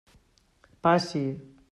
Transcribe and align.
Passi. 0.87 1.23